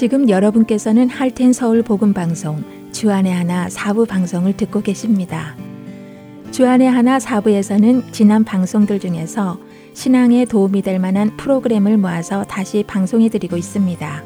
[0.00, 5.54] 지금 여러분께서는 할텐 서울 복음 방송 주안의 하나 사부 방송을 듣고 계십니다.
[6.52, 9.58] 주안의 하나 사부에서는 지난 방송들 중에서
[9.92, 14.24] 신앙에 도움이 될 만한 프로그램을 모아서 다시 방송해 드리고 있습니다.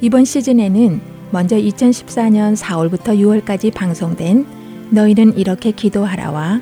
[0.00, 1.00] 이번 시즌에는
[1.32, 4.46] 먼저 2014년 4월부터 6월까지 방송된
[4.90, 6.60] 너희는 이렇게 기도하라와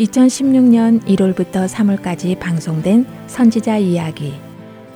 [0.00, 4.43] 2016년 1월부터 3월까지 방송된 선지자 이야기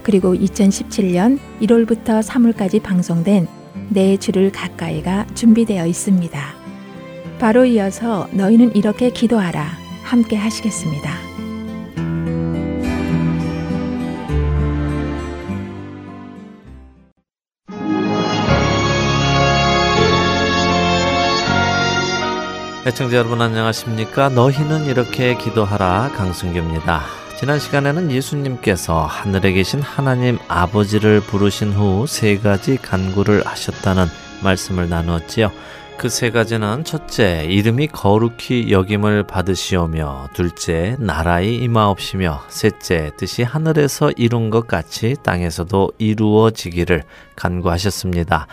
[0.09, 3.47] 그리고 2017년 1월부터 3월까지 방송된
[3.91, 6.41] 내 주를 가까이가 준비되어 있습니다.
[7.39, 9.69] 바로 이어서 너희는 이렇게 기도하라
[10.05, 11.13] 함께 하시겠습니다.
[22.87, 24.30] 애청자 여러분 안녕하십니까?
[24.30, 27.27] 너희는 이렇게 기도하라 강승규입니다.
[27.38, 34.07] 지난 시간에는 예수님께서 하늘에 계신 하나님 아버지를 부르신 후 세 가지 간구를 하셨다는
[34.43, 35.52] 말씀을 나누었지요.
[35.98, 44.51] 그 세 가지는 첫째, 이름이 거룩히 여김을 받으시오며, 둘째, 나라의 임하옵시며, 셋째, 뜻이 하늘에서 이룬
[44.51, 47.02] 것 같이 땅에서도 이루어지기를
[47.35, 48.46] 간구하셨습니다.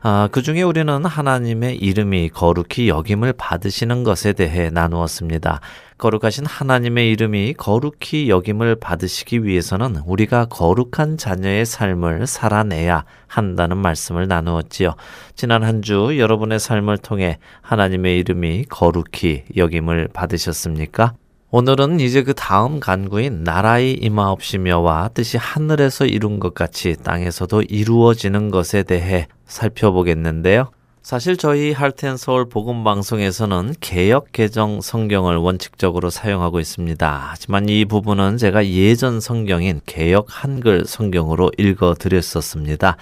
[0.00, 5.60] 아, 그 중에 우리는 하나님의 이름이 거룩히 여김을 받으시는 것에 대해 나누었습니다.
[5.98, 14.94] 거룩하신 하나님의 이름이 거룩히 여김을 받으시기 위해서는 우리가 거룩한 자녀의 삶을 살아내야 한다는 말씀을 나누었지요.
[15.34, 21.14] 지난 한 주 여러분의 삶을 통해 하나님의 이름이 거룩히 여김을 받으셨습니까?
[21.50, 28.82] 오늘은 이제 그 다음 간구인 나라의 임하옵시며와 뜻이 하늘에서 이룬 것 같이 땅에서도 이루어지는 것에
[28.82, 30.70] 대해 살펴보겠는데요.
[31.00, 37.28] 사실 저희 할텐 서울 복음 방송에서는 개역 개정 성경을 원칙적으로 사용하고 있습니다.
[37.30, 42.98] 하지만 이 부분은 제가 예전 성경인 개역 한글 성경으로 읽어 드렸었습니다.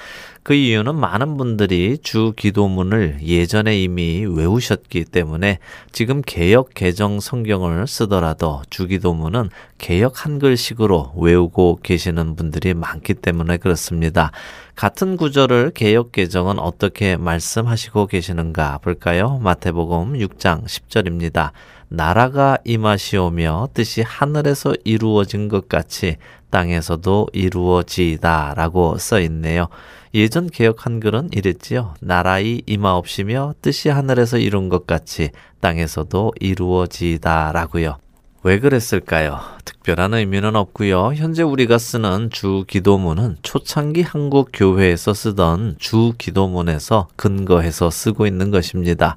[0.46, 5.58] 그 이유는 많은 분들이 주 기도문을 예전에 이미 외우셨기 때문에
[5.90, 14.30] 지금 개역 개정 성경을 쓰더라도 주 기도문은 개역 한글식으로 외우고 계시는 분들이 많기 때문에 그렇습니다.
[14.76, 19.40] 같은 구절을 개역 개정은 어떻게 말씀하시고 계시는가 볼까요?
[19.42, 21.50] 마태복음 6장 10절입니다.
[21.88, 26.18] 나라가 임하시오며 뜻이 하늘에서 이루어진 것 같이
[26.50, 29.66] 땅에서도 이루어지다 라고 써 있네요.
[30.16, 31.92] 예전 개혁 한글은 이랬지요.
[32.00, 35.28] 나라의 임하옵시며 뜻이 하늘에서 이룬 것 같이
[35.60, 37.98] 땅에서도 이루어지다라고요.
[38.42, 39.40] 왜 그랬을까요?
[39.66, 41.12] 특별한 의미는 없고요.
[41.16, 49.16] 현재 우리가 쓰는 주 기도문은 초창기 한국 교회에서 쓰던 주 기도문에서 근거해서 쓰고 있는 것입니다.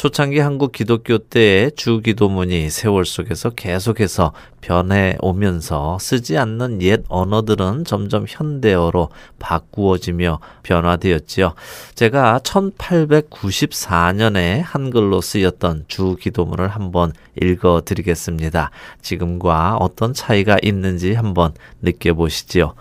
[0.00, 7.84] 초창기 한국 기독교 때의 주 기도문이 세월 속에서 계속해서 변해 오면서 쓰지 않는 옛 언어들은
[7.84, 11.52] 점점 현대어로 바꾸어지며 변화되었지요.
[11.94, 18.70] 제가 1894년에 한글로 쓰였던 주 기도문을 한번 읽어 드리겠습니다.
[19.02, 22.72] 지금과 어떤 차이가 있는지 한번 느껴보시지요.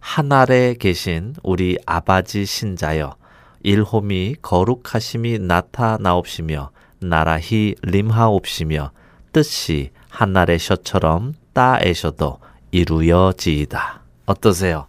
[0.00, 3.16] 하늘에 계신 우리 아바지 신자여
[3.62, 8.90] 일홈이 거룩하심이 나타나옵시며 나라히 림하옵시며
[9.32, 12.38] 뜻이 한날의 셔처럼 따에셔도
[12.70, 14.02] 이루어지이다.
[14.26, 14.86] 어떠세요?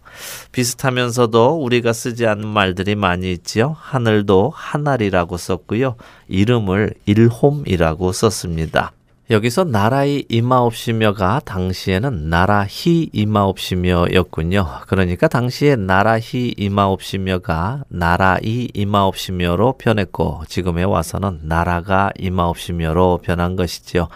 [0.52, 3.76] 비슷하면서도 우리가 쓰지 않는 말들이 많이 있지요.
[3.78, 5.96] 하늘도 하늘이라고 썼고요.
[6.28, 8.92] 이름을 일홈이라고 썼습니다.
[9.30, 14.66] 여기서 나라의 임하옵시며가 당시에는 나라히 임하옵시며였군요.
[14.86, 24.08] 그러니까 당시에 나라히 임하옵시며가 나라이 임하옵시며로 변했고 지금에 와서는 나라가 임하옵시며로 변한 것이지요.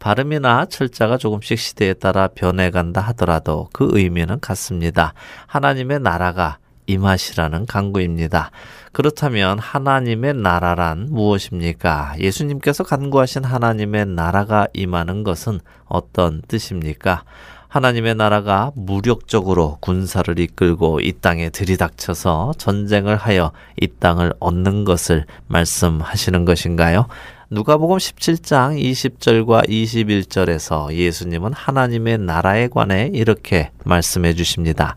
[0.00, 5.14] 발음이나 철자가 조금씩 시대에 따라 변해간다 하더라도 그 의미는 같습니다.
[5.46, 6.58] 하나님의 나라가
[6.88, 8.50] 임하시라는 강구입니다.
[8.92, 12.14] 그렇다면 하나님의 나라란 무엇입니까?
[12.18, 17.22] 예수님께서 간구하신 하나님의 나라가 임하는 것은 어떤 뜻입니까?
[17.68, 26.46] 하나님의 나라가 무력적으로 군사를 이끌고 이 땅에 들이닥쳐서 전쟁을 하여 이 땅을 얻는 것을 말씀하시는
[26.46, 27.06] 것인가요?
[27.50, 34.96] 누가복음 17장 20절과 21절에서 예수님은 하나님의 나라에 관해 이렇게 말씀해 주십니다.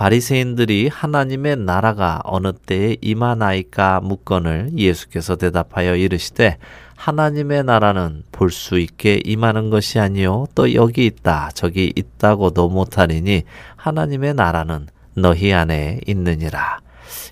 [0.00, 6.56] 바리새인들이 하나님의 나라가 어느 때에 임하나이까 묻건을 예수께서 대답하여 이르시되
[6.96, 13.42] 하나님의 나라는 볼 수 있게 임하는 것이 아니요 또 여기 있다 저기 있다고도 못하리니
[13.76, 14.86] 하나님의 나라는
[15.16, 16.78] 너희 안에 있느니라.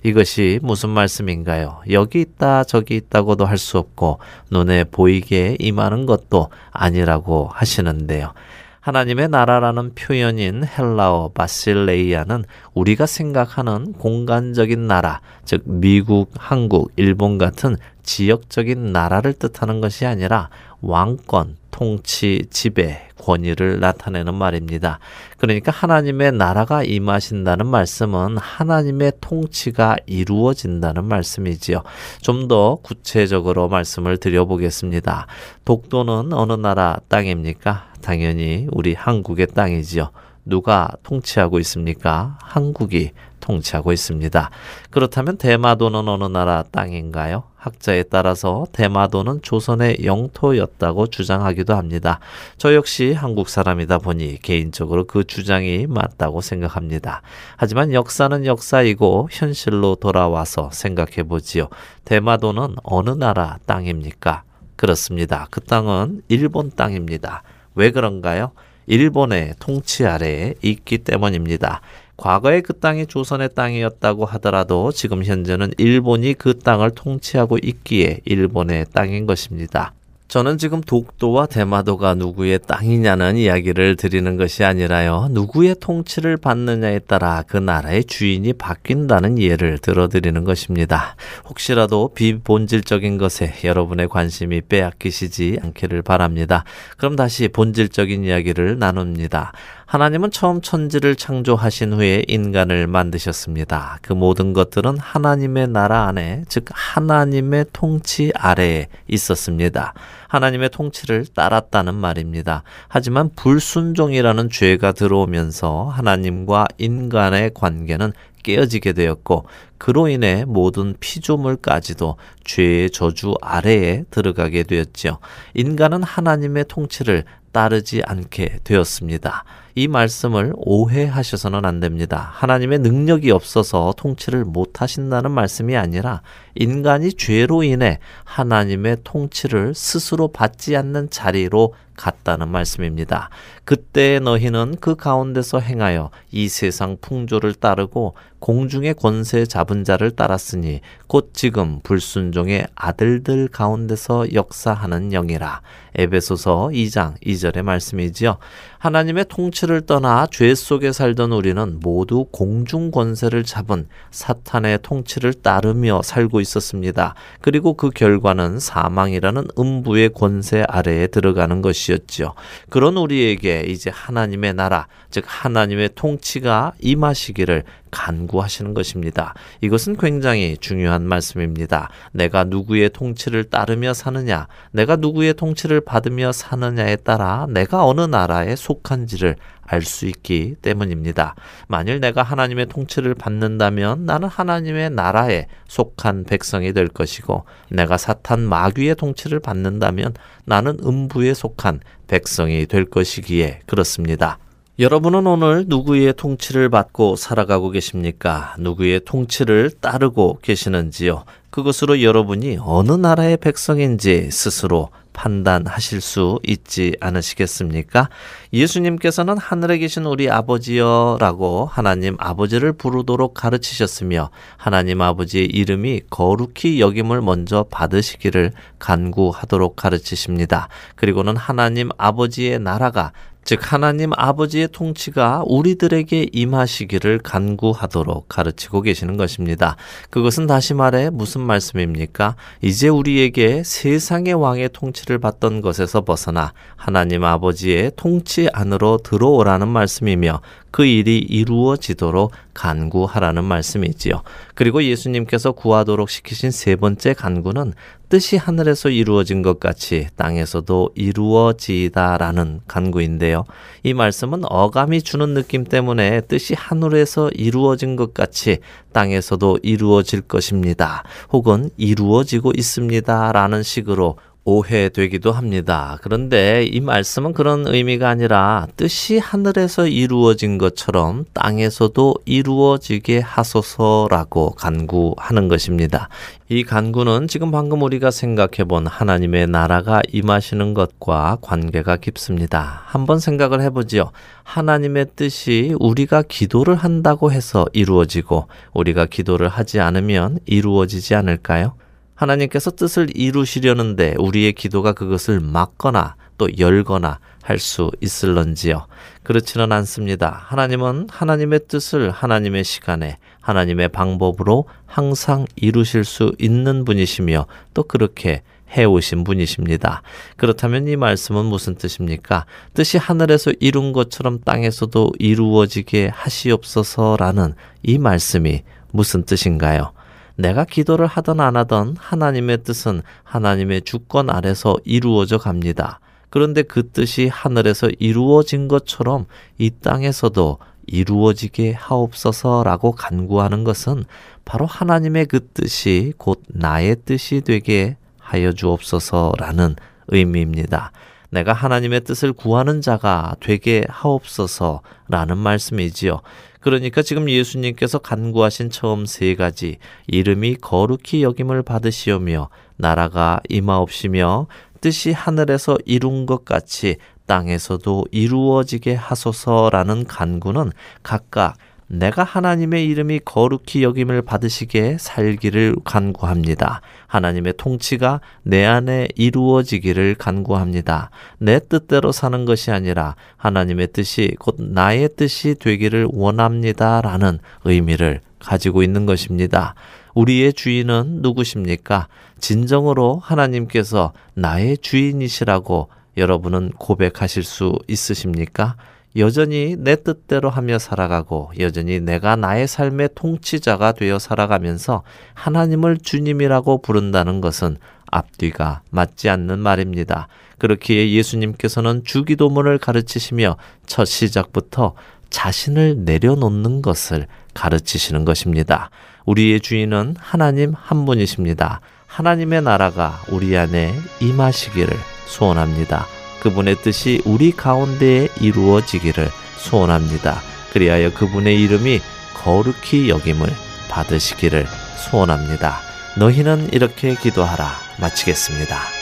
[0.03, 1.81] 이것이 무슨 말씀인가요?
[1.89, 4.19] 여기 있다 저기 있다고도 할 수 없고
[4.51, 8.33] 눈에 보이게 임하는 것도 아니라고 하시는데요.
[8.81, 18.91] 하나님의 나라라는 표현인 헬라어 바실레이아는 우리가 생각하는 공간적인 나라, 즉 미국, 한국, 일본 같은 지역적인
[18.91, 20.49] 나라를 뜻하는 것이 아니라
[20.81, 24.99] 왕권, 통치, 지배, 권위를 나타내는 말입니다.
[25.37, 31.83] 그러니까 하나님의 나라가 임하신다는 말씀은 하나님의 통치가 이루어진다는 말씀이지요.
[32.21, 35.27] 좀 더 구체적으로 말씀을 드려보겠습니다.
[35.65, 37.88] 독도는 어느 나라 땅입니까?
[38.01, 40.11] 당연히 우리 한국의 땅이지요.
[40.45, 42.37] 누가 통치하고 있습니까?
[42.41, 44.49] 한국이 통치하고 있습니다.
[44.89, 47.43] 그렇다면 대마도는 어느 나라 땅인가요?
[47.55, 52.19] 학자에 따라서 대마도는 조선의 영토였다고 주장하기도 합니다.
[52.57, 57.21] 저 역시 한국 사람이다 보니 개인적으로 그 주장이 맞다고 생각합니다.
[57.57, 61.67] 하지만 역사는 역사이고 현실로 돌아와서 생각해 보지요.
[62.05, 64.43] 대마도는 어느 나라 땅입니까?
[64.75, 65.47] 그렇습니다.
[65.51, 67.43] 그 땅은 일본 땅입니다.
[67.79, 68.51] 왜 그런가요?
[68.87, 71.79] 일본의 통치 아래에 있기 때문입니다.
[72.17, 79.25] 과거에 그 땅이 조선의 땅이었다고 하더라도 지금 현재는 일본이 그 땅을 통치하고 있기에 일본의 땅인
[79.25, 79.93] 것입니다.
[80.29, 85.27] 저는 지금 독도와 대마도가 누구의 땅이냐는 이야기를 드리는 것이 아니라요.
[85.31, 91.15] 누구의 통치를 받느냐에 따라 그 나라의 주인이 바뀐다는 예를 들어드리는 것입니다.
[91.47, 96.63] 혹시라도 비본질적인 것에 여러분의 관심이 빼앗기시지 않기를 바랍니다.
[96.97, 99.51] 그럼 다시 본질적인 이야기를 나눕니다.
[99.89, 103.97] 하나님은 처음 천지를 창조하신 후에 인간을 만드셨습니다.
[104.03, 109.95] 그 모든 것들은 하나님의 나라 안에, 즉 하나님의 통치 아래에 있었습니다.
[110.27, 112.61] 하나님의 통치를 따랐다는 말입니다.
[112.87, 118.13] 하지만 불순종이라는 죄가 들어오면서 하나님과 인간의 관계는
[118.43, 119.47] 깨어지게 되었고
[119.79, 125.17] 그로 인해 모든 피조물까지도 죄의 저주 아래에 들어가게 되었지요.
[125.55, 129.45] 인간은 하나님의 통치를 따르지 않게 되었습니다.
[129.75, 132.31] 이 말씀을 오해하셔서는 안 됩니다.
[132.33, 136.21] 하나님의 능력이 없어서 통치를 못 하신다는 말씀이 아니라
[136.59, 143.29] 인간이 죄로 인해 하나님의 통치를 스스로 받지 않는 자리로 갔다는 말씀입니다.
[143.65, 151.31] 그때 너희는 그 가운데서 행하여 이 세상 풍조를 따르고 공중의 권세 잡은 자를 따랐으니 곧
[151.33, 155.61] 지금 불순종의 아들들 가운데서 역사하는 영이라.
[155.95, 158.37] 에베소서 2장 2절의 말씀이지요.
[158.77, 166.39] 하나님의 통치를 떠나 죄 속에 살던 우리는 모두 공중 권세를 잡은 사탄의 통치를 따르며 살고
[166.49, 167.15] 있었습니다.
[167.41, 172.33] 그리고 그 결과는 사망이라는 음부의 권세 아래에 들어가는 것이었지요.
[172.69, 179.33] 그런 우리에게 이제 하나님의 나라, 즉 하나님의 통치가 임하시기를 간구하시는 것입니다.
[179.61, 181.89] 이것은 굉장히 중요한 말씀입니다.
[182.11, 189.35] 내가 누구의 통치를 따르며 사느냐, 내가 누구의 통치를 받으며 사느냐에 따라 내가 어느 나라에 속한지를
[189.69, 191.35] 알 수 있기 때문입니다.
[191.67, 198.95] 만일 내가 하나님의 통치를 받는다면 나는 하나님의 나라에 속한 백성이 될 것이고 내가 사탄 마귀의
[198.95, 200.15] 통치를 받는다면
[200.45, 204.39] 나는 음부에 속한 백성이 될 것이기에 그렇습니다.
[204.79, 208.55] 여러분은 오늘 누구의 통치를 받고 살아가고 계십니까?
[208.59, 211.25] 누구의 통치를 따르고 계시는지요?
[211.49, 218.07] 그것으로 여러분이 어느 나라의 백성인지 스스로 판단하실 수 있지 않으시겠습니까?
[218.53, 227.21] 예수님께서는 하늘에 계신 우리 아버지여 라고 하나님 아버지를 부르도록 가르치셨으며 하나님 아버지의 이름이 거룩히 여김을
[227.21, 230.69] 먼저 받으시기를 간구하도록 가르치십니다.
[230.95, 233.11] 그리고는 하나님 아버지의 나라가
[233.43, 239.75] 즉 하나님 아버지의 통치가 우리들에게 임하시기를 간구하도록 가르치고 계시는 것입니다.
[240.09, 242.35] 그것은 다시 말해 무슨 말씀입니까?
[242.61, 250.85] 이제 우리에게 세상의 왕의 통치를 받던 것에서 벗어나 하나님 아버지의 통치 안으로 들어오라는 말씀이며 그
[250.85, 254.21] 일이 이루어지도록 간구하라는 말씀이지요.
[254.53, 257.73] 그리고 예수님께서 구하도록 시키신 세 번째 간구는
[258.09, 263.45] 뜻이 하늘에서 이루어진 것 같이 땅에서도 이루어지다라는 간구인데요.
[263.83, 268.57] 이 말씀은 어감이 주는 느낌 때문에 뜻이 하늘에서 이루어진 것 같이
[268.93, 271.03] 땅에서도 이루어질 것입니다.
[271.31, 275.97] 혹은 이루어지고 있습니다라는 식으로 오해되기도 합니다.
[276.01, 286.09] 그런데 이 말씀은 그런 의미가 아니라 뜻이 하늘에서 이루어진 것처럼 땅에서도 이루어지게 하소서라고 간구하는 것입니다.
[286.47, 292.81] 이 간구는 지금 방금 우리가 생각해 본 하나님의 나라가 임하시는 것과 관계가 깊습니다.
[292.85, 294.11] 한번 생각을 해보지요.
[294.43, 301.73] 하나님의 뜻이 우리가 기도를 한다고 해서 이루어지고 우리가 기도를 하지 않으면 이루어지지 않을까요?
[302.19, 308.85] 하나님께서 뜻을 이루시려는데 우리의 기도가 그것을 막거나 또 열거나 할 수 있을런지요.
[309.23, 310.43] 그렇지는 않습니다.
[310.47, 318.43] 하나님은 하나님의 뜻을 하나님의 시간에 하나님의 방법으로 항상 이루실 수 있는 분이시며 또 그렇게
[318.77, 320.03] 해오신 분이십니다.
[320.37, 322.45] 그렇다면 이 말씀은 무슨 뜻입니까?
[322.75, 328.61] 뜻이 하늘에서 이룬 것처럼 땅에서도 이루어지게 하시옵소서라는 이 말씀이
[328.91, 329.93] 무슨 뜻인가요?
[330.39, 335.99] 내가 기도를 하든 안 하든 하나님의 뜻은 하나님의 주권 아래서 이루어져 갑니다.
[336.29, 339.25] 그런데 그 뜻이 하늘에서 이루어진 것처럼
[339.57, 344.05] 이 땅에서도 이루어지게 하옵소서라고 간구하는 것은
[344.45, 349.75] 바로 하나님의 그 뜻이 곧 나의 뜻이 되게 하여 주옵소서라는
[350.07, 350.93] 의미입니다.
[351.29, 356.21] 내가 하나님의 뜻을 구하는 자가 되게 하옵소서라는 말씀이지요.
[356.59, 364.47] 그러니까 지금 예수님께서 간구하신 처음 세 가지 이름이 거룩히 여김을 받으시오며 나라가 임하옵시며
[364.81, 370.71] 뜻이 하늘에서 이룬 것 같이 땅에서도 이루어지게 하소서라는 간구는
[371.03, 371.55] 각각
[371.89, 376.81] 내가 하나님의 이름이 거룩히 여김을 받으시게 살기를 간구합니다.
[377.07, 381.09] 하나님의 통치가 내 안에 이루어지기를 간구합니다.
[381.39, 387.01] 내 뜻대로 사는 것이 아니라 하나님의 뜻이 곧 나의 뜻이 되기를 원합니다.
[387.01, 389.73] 라는 의미를 가지고 있는 것입니다.
[390.13, 392.07] 우리의 주인은 누구십니까?
[392.39, 398.75] 진정으로 하나님께서 나의 주인이시라고 여러분은 고백하실 수 있으십니까?
[399.15, 407.41] 여전히 내 뜻대로 하며 살아가고 여전히 내가 나의 삶의 통치자가 되어 살아가면서 하나님을 주님이라고 부른다는
[407.41, 407.77] 것은
[408.11, 410.27] 앞뒤가 맞지 않는 말입니다.
[410.59, 414.93] 그렇기에 예수님께서는 주기도문을 가르치시며 첫 시작부터
[415.29, 418.89] 자신을 내려놓는 것을 가르치시는 것입니다.
[419.25, 421.81] 우리의 주인은 하나님 한 분이십니다.
[422.07, 424.95] 하나님의 나라가 우리 안에 임하시기를
[425.27, 426.18] 소원합니다.
[426.39, 430.41] 그분의 뜻이 우리 가운데에 이루어지기를 소원합니다.
[430.73, 431.99] 그리하여 그분의 이름이
[432.35, 433.47] 거룩히 여김을
[433.89, 434.67] 받으시기를
[434.97, 435.79] 소원합니다.
[436.17, 437.69] 너희는 이렇게 기도하라.
[437.99, 438.98] 마치겠습니다.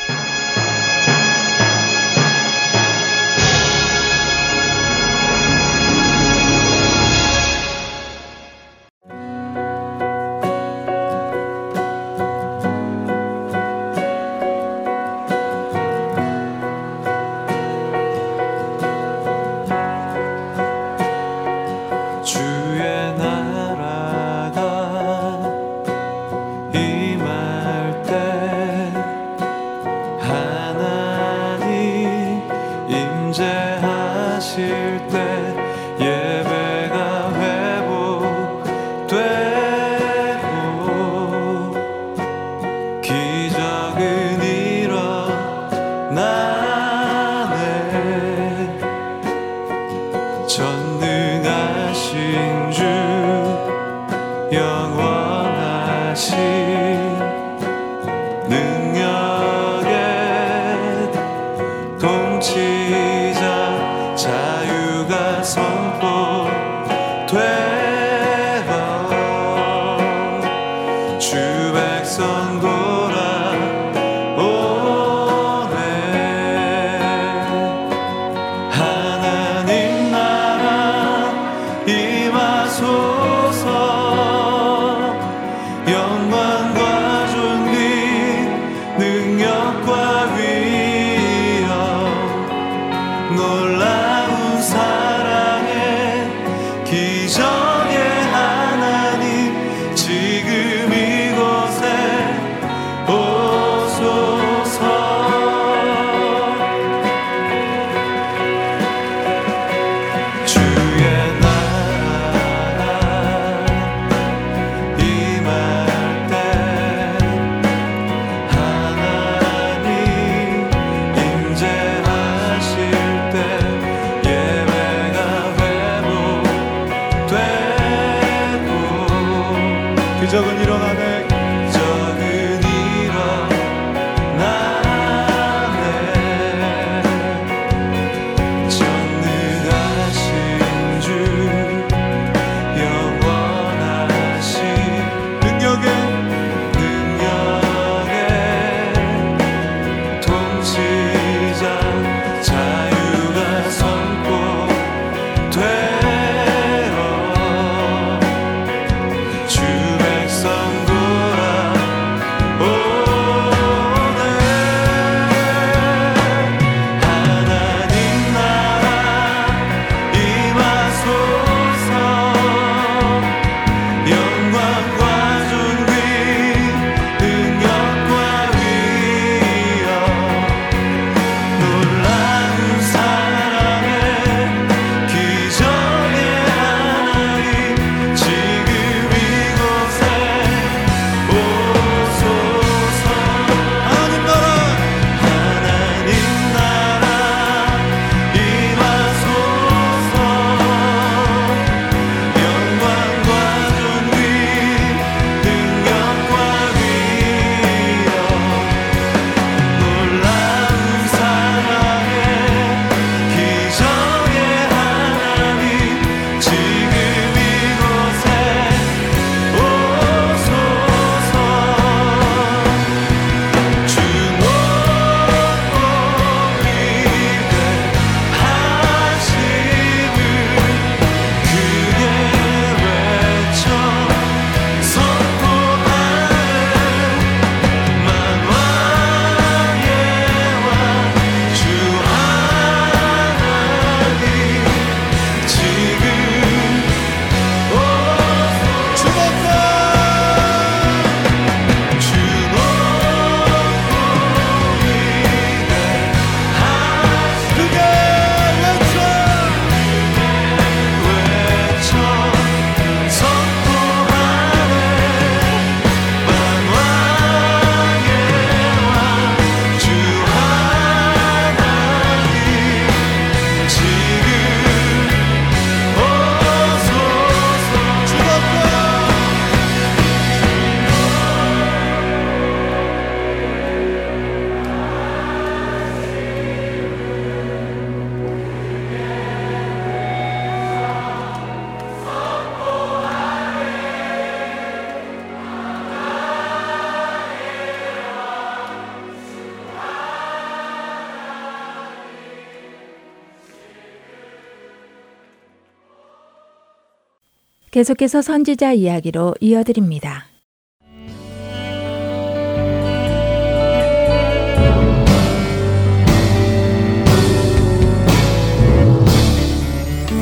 [307.78, 310.26] 계속해서 선지자 이야기로 이어드립니다.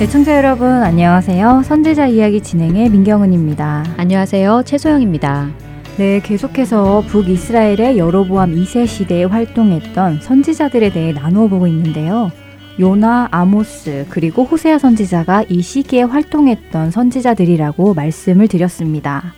[0.01, 1.61] 애청자 여러분 안녕하세요.
[1.63, 3.85] 선지자 이야기 진행의 민경은입니다.
[3.95, 4.63] 안녕하세요.
[4.65, 5.49] 최소영입니다.
[5.95, 12.33] 네, 계속해서 북이스라엘의 여로보암 2세 시대에 활동했던 선지자들에 대해 나누어 보고 있는데요.
[12.77, 19.33] 요나, 아모스, 그리고 호세아 선지자가 이 시기에 활동했던 선지자들이라고 말씀을 드렸습니다.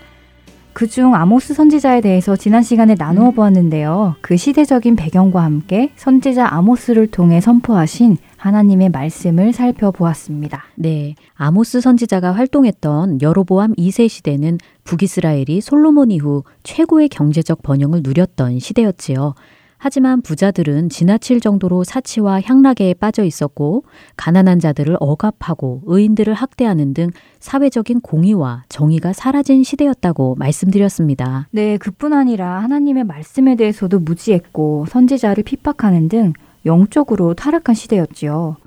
[0.73, 4.15] 그중 아모스 선지자에 대해서 지난 시간에 나누어 보았는데요.
[4.21, 10.65] 그 시대적인 배경과 함께 선지자 아모스를 통해 선포하신 하나님의 말씀을 살펴보았습니다.
[10.75, 11.15] 네.
[11.33, 19.33] 아모스 선지자가 활동했던 여로보암 2세 시대는 북이스라엘이 솔로몬 이후 최고의 경제적 번영을 누렸던 시대였지요.
[19.77, 23.83] 하지만 부자들은 지나칠 정도로 사치와 향락에 빠져 있었고
[24.15, 27.09] 가난한 자들을 억압하고 의인들을 학대하는 등
[27.39, 31.47] 사회적인 공의와 정의가 사라진 시대였다고 말씀드렸습니다.
[31.51, 36.33] 네, 그뿐 아니라 하나님의 말씀에 대해서도 무지했고 선지자를 핍박하는 등
[36.65, 38.57] 영적으로 타락한 시대였지요.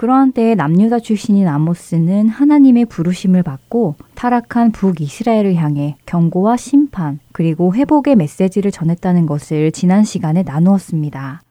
[0.00, 8.16] 그러한 때에 남유다 출신인 아모스는 하나님의 부르심을 받고 타락한 북이스라엘을 향해 경고와 심판 그리고 회복의
[8.16, 11.42] 메시지를 전했다는 것을 지난 시간에 나누었습니다.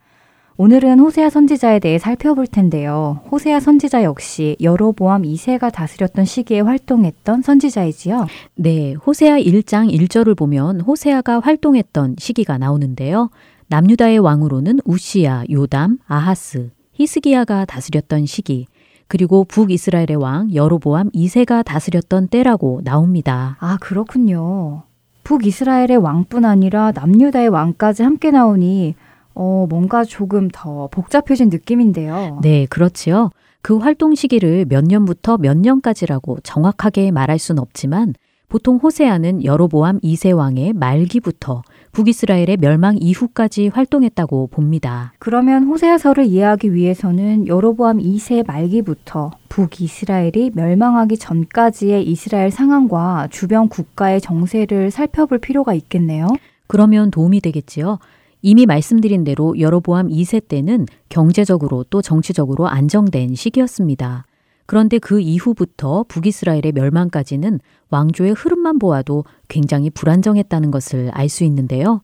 [0.58, 3.22] 오늘은 호세아 선지자에 대해 살펴볼 텐데요.
[3.32, 8.26] 호세아 선지자 역시 여로보암 2세가 다스렸던 시기에 활동했던 선지자이지요.
[8.56, 13.30] 네, 호세아 1장 1절을 보면 호세아가 활동했던 시기가 나오는데요.
[13.68, 18.68] 남유다의 왕으로는 우시야, 요담, 아하스, 히스기야가 다스렸던 시기,
[19.08, 23.56] 그리고 북이스라엘의 왕 여로보암 2세가 다스렸던 때라고 나옵니다.
[23.62, 24.84] 아, 그렇군요.
[25.24, 28.96] 북이스라엘의 왕뿐 아니라 남유다의 왕까지 함께 나오니
[29.34, 32.40] 어, 뭔가 조금 더 복잡해진 느낌인데요.
[32.42, 33.30] 네, 그렇지요.
[33.62, 38.14] 그 활동 시기를 몇 년부터 몇 년까지라고 정확하게 말할 순 없지만
[38.50, 45.14] 보통 호세아는 여로보암 2세 왕의 말기부터 북이스라엘의 멸망 이후까지 활동했다고 봅니다.
[45.20, 54.92] 그러면 호세아서를 이해하기 위해서는 여로보암 2세 말기부터 북이스라엘이 멸망하기 전까지의 이스라엘 상황과 주변 국가의 정세를
[54.92, 56.28] 살펴볼 필요가 있겠네요.
[56.68, 58.00] 그러면 도움이 되겠지요.
[58.42, 64.26] 이미 말씀드린 대로 여로보암 2세 때는 경제적으로 또 정치적으로 안정된 시기였습니다.
[64.70, 72.04] 그런데 그 이후부터 북이스라엘의 멸망까지는 왕조의 흐름만 보아도 굉장히 불안정했다는 것을 알 수 있는데요.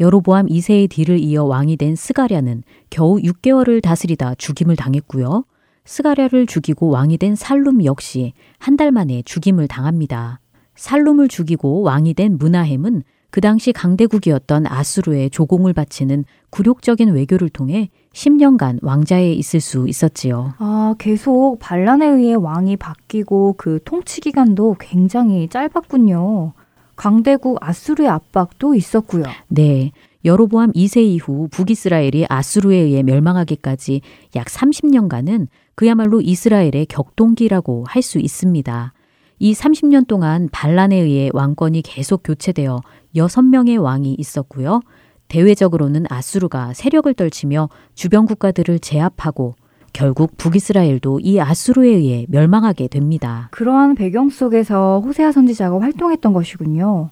[0.00, 5.44] 여로보암 2세의 뒤를 이어 왕이 된 스가랴는 겨우 6개월을 다스리다 죽임을 당했고요.
[5.84, 10.40] 스가랴를 죽이고 왕이 된 살룸 역시 한 달 만에 죽임을 당합니다.
[10.74, 18.78] 살룸을 죽이고 왕이 된 문하햄은 그 당시 강대국이었던 아수르의 조공을 바치는 굴욕적인 외교를 통해 10년간
[18.82, 20.54] 왕자에 있을 수 있었지요.
[20.58, 26.52] 아, 계속 반란에 의해 왕이 바뀌고 그 통치 기간도 굉장히 짧았군요.
[26.96, 29.24] 강대국 아수르의 압박도 있었고요.
[29.48, 29.92] 네.
[30.24, 34.00] 여로보암 2세 이후 북이스라엘이 아수르에 의해 멸망하기까지
[34.34, 38.92] 약 30년간은 그야말로 이스라엘의 격동기라고 할 수 있습니다.
[39.38, 42.80] 이 30년 동안 반란에 의해 왕권이 계속 교체되어
[43.16, 44.80] 6명의 왕이 있었고요.
[45.28, 49.54] 대외적으로는 아수르가 세력을 떨치며 주변 국가들을 제압하고
[49.92, 53.48] 결국 북이스라엘도 이 아수르에 의해 멸망하게 됩니다.
[53.50, 57.10] 그러한 배경 속에서 호세아 선지자가 활동했던 것이군요.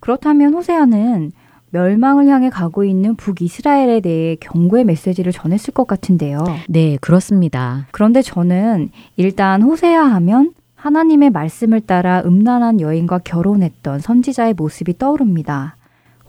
[0.00, 1.32] 그렇다면 호세아는
[1.70, 6.44] 멸망을 향해 가고 있는 북이스라엘에 대해 경고의 메시지를 전했을 것 같은데요.
[6.68, 7.86] 네, 그렇습니다.
[7.92, 15.76] 그런데 저는 일단 호세아 하면 하나님의 말씀을 따라 음란한 여인과 결혼했던 선지자의 모습이 떠오릅니다.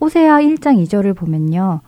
[0.01, 1.81] 호세아 1장 2절을 보면요.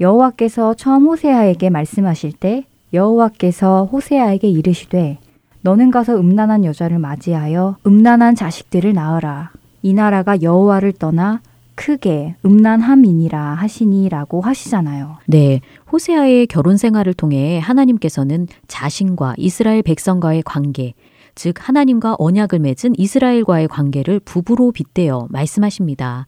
[0.00, 5.18] 여호와께서 처음 호세아에게 말씀하실 때 여호와께서 호세아에게 이르시되
[5.62, 9.50] 너는 가서 음란한 여자를 맞이하여 음란한 자식들을 낳으라.
[9.82, 11.40] 이 나라가 여호와를 떠나
[11.74, 15.16] 크게 음란함이니라 하시니라고 하시잖아요.
[15.26, 15.60] 네.
[15.92, 20.92] 호세아의 결혼 생활을 통해 하나님께서는 자신과 이스라엘 백성과의 관계,
[21.34, 26.26] 즉 하나님과 언약을 맺은 이스라엘과의 관계를 부부로 빗대어 말씀하십니다.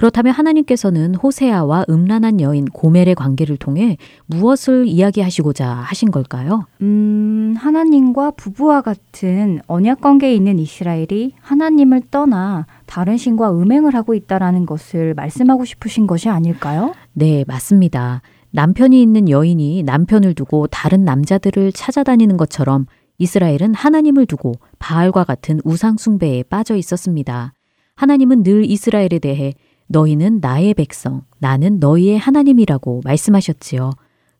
[0.00, 6.64] 그렇다면 하나님께서는 호세아와 음란한 여인 고멜의 관계를 통해 무엇을 이야기하시고자 하신 걸까요?
[6.80, 14.64] 음, 하나님과 부부와 같은 언약 관계에 있는 이스라엘이 하나님을 떠나 다른 신과 음행을 하고 있다라는
[14.64, 16.94] 것을 말씀하고 싶으신 것이 아닐까요?
[17.12, 18.22] 네, 맞습니다.
[18.52, 22.86] 남편이 있는 여인이 남편을 두고 다른 남자들을 찾아다니는 것처럼
[23.20, 27.52] 이스라엘은 하나님을 두고 바알과 같은 우상숭배에 빠져 있었습니다.
[27.94, 29.52] 하나님은 늘 이스라엘에 대해
[29.88, 33.90] 너희는 나의 백성, 나는 너희의 하나님이라고 말씀하셨지요.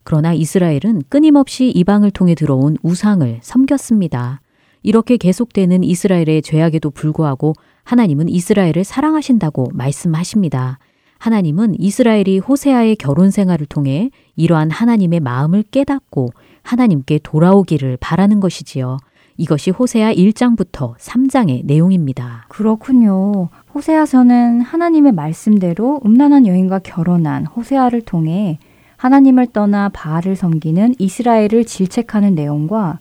[0.03, 4.41] 그러나 이스라엘은 끊임없이 이방을 통해 들어온 우상을 섬겼습니다.
[4.81, 10.79] 이렇게 계속되는 이스라엘의 죄악에도 불구하고 하나님은 이스라엘을 사랑하신다고 말씀하십니다.
[11.19, 16.29] 하나님은 이스라엘이 호세아의 결혼 생활을 통해 이러한 하나님의 마음을 깨닫고
[16.63, 18.97] 하나님께 돌아오기를 바라는 것이지요.
[19.37, 22.45] 이것이 호세아 1장부터 3장의 내용입니다.
[22.49, 23.49] 그렇군요.
[23.73, 28.59] 호세아서는 하나님의 말씀대로 음란한 여인과 결혼한 호세아를 통해
[28.97, 32.99] 하나님을 떠나 바알을 섬기는 이스라엘을 질책하는 내용과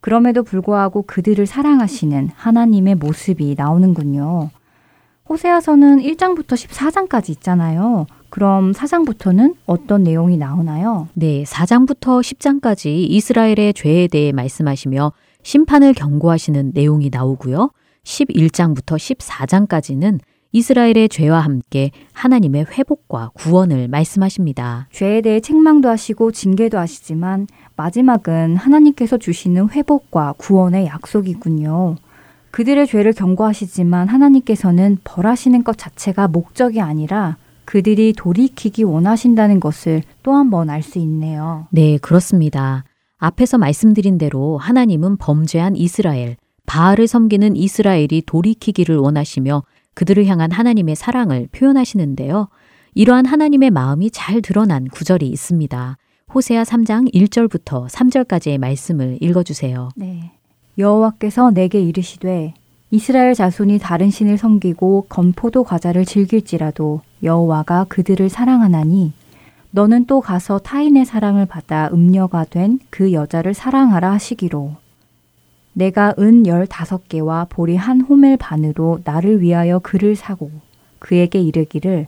[0.00, 4.50] 그럼에도 불구하고 그들을 사랑하시는 하나님의 모습이 나오는군요.
[5.28, 8.06] 호세아서는 1장부터 14장까지 있잖아요.
[8.30, 11.08] 그럼 4장부터는 어떤 내용이 나오나요?
[11.14, 15.12] 네, 4장부터 10장까지 이스라엘의 죄에 대해 말씀하시며
[15.42, 17.70] 심판을 경고하시는 내용이 나오고요.
[18.04, 20.20] 11장부터 14장까지는
[20.52, 24.88] 이스라엘의 죄와 함께 하나님의 회복과 구원을 말씀하십니다.
[24.92, 31.96] 죄에 대해 책망도 하시고 징계도 하시지만 마지막은 하나님께서 주시는 회복과 구원의 약속이군요.
[32.50, 37.36] 그들의 죄를 경고하시지만 하나님께서는 벌하시는 것 자체가 목적이 아니라
[37.68, 41.66] 그들이 돌이키기 원하신다는 것을 또 한 번 알 수 있네요.
[41.70, 42.84] 네, 그렇습니다.
[43.18, 51.48] 앞에서 말씀드린 대로 하나님은 범죄한 이스라엘, 바알을 섬기는 이스라엘이 돌이키기를 원하시며 그들을 향한 하나님의 사랑을
[51.52, 52.48] 표현하시는데요.
[52.94, 55.98] 이러한 하나님의 마음이 잘 드러난 구절이 있습니다.
[56.34, 59.90] 호세아 3장 1절부터 3절까지의 말씀을 읽어 주세요.
[59.94, 60.32] 네.
[60.78, 62.54] 여호와께서 내게 이르시되
[62.90, 69.12] 이스라엘 자손이 다른 신을 섬기고 건포도 과자를 즐길지라도 여호와가 그들을 사랑하나니
[69.70, 74.72] 너는 또 가서 타인의 사랑을 받아 음녀가 된 그 여자를 사랑하라 하시기로
[75.74, 80.50] 내가 은 열다섯 개와 보리 한 호멜 반으로 나를 위하여 그를 사고
[80.98, 82.06] 그에게 이르기를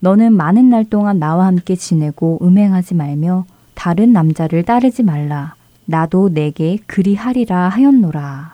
[0.00, 5.54] 너는 많은 날 동안 나와 함께 지내고 음행하지 말며 다른 남자를 따르지 말라.
[5.84, 8.51] 나도 내게 그리하리라 하였노라.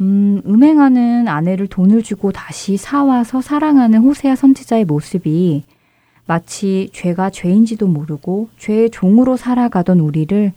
[0.00, 5.64] 음, 음행하는 아내를 돈을 주고 다시 사와서 사랑하는 호세아 선지자의 모습이
[6.26, 10.52] 마치 죄가 죄인지도 모르고 죄의 종으로 살아가던 우리를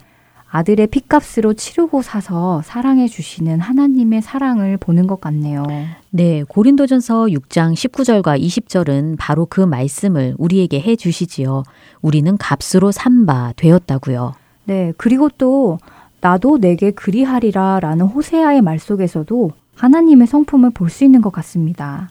[0.53, 5.65] 아들의 핏값으로 치르고 사서 사랑해 주시는 하나님의 사랑을 보는 것 같네요.
[6.09, 11.63] 네, 고린도전서 6장 19절과 20절은 바로 그 말씀을 우리에게 해 주시지요.
[12.01, 14.33] 우리는 값으로 산바 되었다고요.
[14.65, 15.79] 네, 그리고 또
[16.21, 22.09] 나도 내게 그리하리라 라는 호세아의 말 속에서도 하나님의 성품을 볼 수 있는 것 같습니다.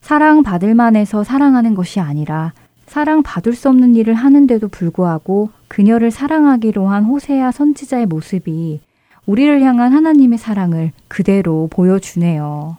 [0.00, 2.52] 사랑받을 만해서 사랑하는 것이 아니라
[2.86, 8.80] 사랑받을 수 없는 일을 하는데도 불구하고 그녀를 사랑하기로 한 호세아 선지자의 모습이
[9.26, 12.76] 우리를 향한 하나님의 사랑을 그대로 보여주네요.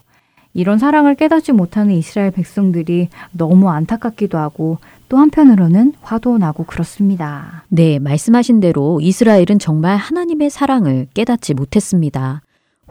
[0.54, 7.64] 이런 사랑을 깨닫지 못하는 이스라엘 백성들이 너무 안타깝기도 하고 또 한편으로는 화도 나고 그렇습니다.
[7.70, 12.42] 네, 말씀하신 대로 이스라엘은 정말 하나님의 사랑을 깨닫지 못했습니다.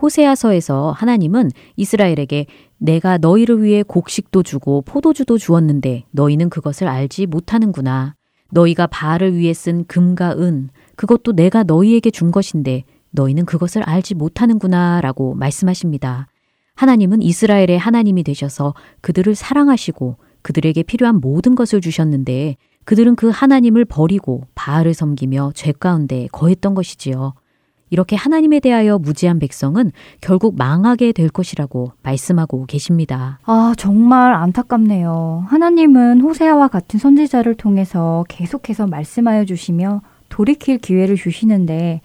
[0.01, 2.47] 호세아서에서 하나님은 이스라엘에게
[2.79, 8.15] 내가 너희를 위해 곡식도 주고 포도주도 주었는데 너희는 그것을 알지 못하는구나.
[8.51, 15.01] 너희가 바알을 위해 쓴 금과 은 그것도 내가 너희에게 준 것인데 너희는 그것을 알지 못하는구나
[15.01, 16.29] 라고 말씀하십니다.
[16.79, 24.45] 하나님은 이스라엘의 하나님이 되셔서 그들을 사랑하시고 그들에게 필요한 모든 것을 주셨는데 그들은 그 하나님을 버리고
[24.55, 27.35] 바알을 섬기며 죄 가운데 거했던 것이지요.
[27.91, 33.41] 이렇게 하나님에 대하여 무지한 백성은 결국 망하게 될 것이라고 말씀하고 계십니다.
[33.45, 35.47] 아, 정말 안타깝네요.
[35.49, 42.03] 하나님은 호세아와 같은 선지자를 통해서 계속해서 말씀하여 주시며 돌이킬 기회를 주시는데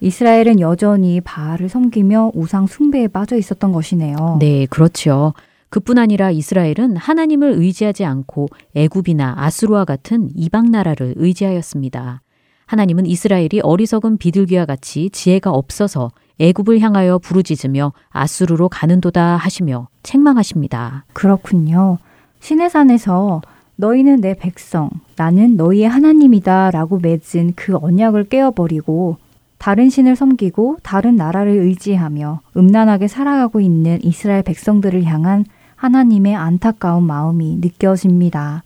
[0.00, 4.36] 이스라엘은 여전히 바알을 섬기며 우상 숭배에 빠져 있었던 것이네요.
[4.40, 5.32] 네, 그렇죠.
[5.70, 12.20] 그뿐 아니라 이스라엘은 하나님을 의지하지 않고 애굽이나 아수르와 같은 이방 나라를 의지하였습니다.
[12.66, 21.04] 하나님은 이스라엘이 어리석은 비둘기와 같이 지혜가 없어서 애굽을 향하여 부르짖으며 아수르로 가는도다 하시며 책망하십니다.
[21.12, 21.98] 그렇군요.
[22.40, 23.42] 시내산에서
[23.76, 29.16] 너희는 내 백성, 나는 너희의 하나님이다 라고 맺은 그 언약을 깨어버리고
[29.58, 35.44] 다른 신을 섬기고 다른 나라를 의지하며 음란하게 살아가고 있는 이스라엘 백성들을 향한
[35.76, 38.62] 하나님의 안타까운 마음이 느껴집니다.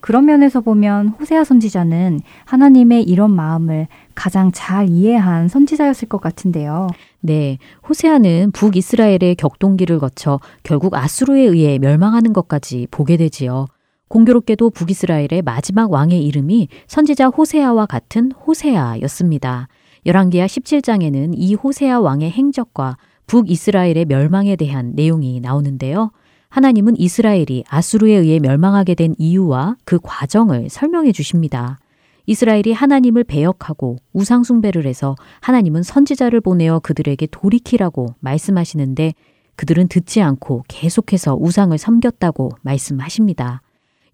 [0.00, 6.88] 그런 면에서 보면 호세아 선지자는 하나님의 이런 마음을 가장 잘 이해한 선지자였을 것 같은데요.
[7.20, 7.56] 네,
[7.88, 13.66] 호세아는 북이스라엘의 격동기를 거쳐 결국 아수르에 의해 멸망하는 것까지 보게 되지요.
[14.08, 19.68] 공교롭게도 북이스라엘의 마지막 왕의 이름이 선지자 호세아와 같은 호세아였습니다.
[20.06, 26.10] 열왕기하 17장에는 이 호세아 왕의 행적과 북이스라엘의 멸망에 대한 내용이 나오는데요.
[26.50, 31.78] 하나님은 이스라엘이 아수르에 의해 멸망하게 된 이유와 그 과정을 설명해 주십니다.
[32.26, 39.14] 이스라엘이 하나님을 배역하고 우상숭배를 해서 하나님은 선지자를 보내어 그들에게 돌이키라고 말씀하시는데
[39.56, 43.62] 그들은 듣지 않고 계속해서 우상을 섬겼다고 말씀하십니다.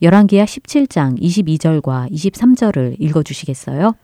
[0.03, 3.95] 열왕기하 17장 22절과 23절을 읽어 주시겠어요?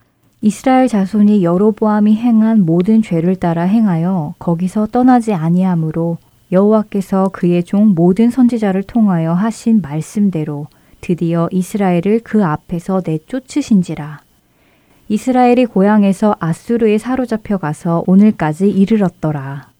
[0.42, 6.18] 이스라엘 자손이 여로보암이 행한 모든 죄를 따라 행하여 거기서 떠나지 아니하므로
[6.52, 10.68] 여호와께서 그의 종 모든 선지자를 통하여 하신 말씀대로
[11.00, 14.20] 드디어 이스라엘을 그 앞에서 내쫓으신지라.
[15.08, 19.75] 이스라엘이 고향에서 아수르에 사로잡혀 가서 오늘까지 이르렀더라.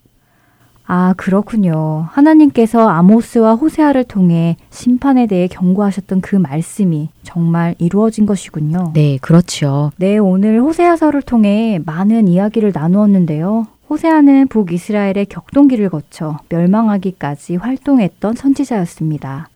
[0.87, 2.07] 아, 그렇군요.
[2.13, 8.93] 하나님께서 아모스와 호세아를 통해 심판에 대해 경고하셨던 그 말씀이 정말 이루어진 것이군요.
[8.95, 9.91] 네, 그렇죠.
[9.97, 13.67] 네, 오늘 호세아서를 통해 많은 이야기를 나누었는데요.
[13.91, 19.49] 호세아는 북이스라엘의 격동기를 거쳐 멸망하기까지 활동했던 선지자였습니다.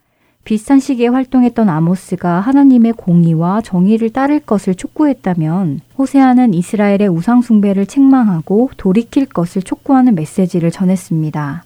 [0.45, 9.27] 비슷한 시기에 활동했던 아모스가 하나님의 공의와 정의를 따를 것을 촉구했다면 호세아는 이스라엘의 우상숭배를 책망하고 돌이킬
[9.27, 11.65] 것을 촉구하는 메시지를 전했습니다.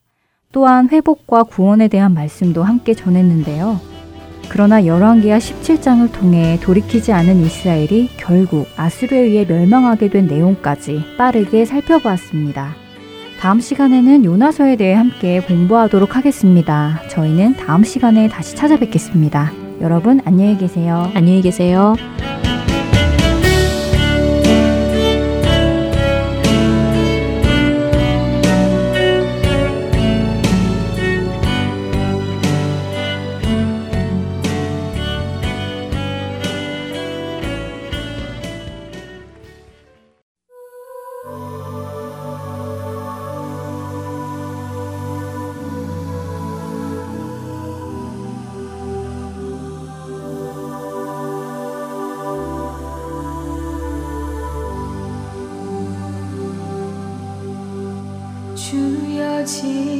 [0.53, 3.81] 또한 회복과 구원에 대한 말씀도 함께 전했는데요.
[4.49, 12.84] 그러나 열왕기하 17장을 통해 돌이키지 않은 이스라엘이 결국 아수르에 의해 멸망하게 된 내용까지 빠르게 살펴보았습니다.
[13.41, 17.01] 다음 시간에는 요나서에 대해 함께 공부하도록 하겠습니다.
[17.11, 19.53] 저희는 다음 시간에 다시 찾아뵙겠습니다.
[19.81, 21.11] 여러분 안녕히 계세요.
[21.15, 21.95] 안녕히 계세요.
[59.73, 59.94] 나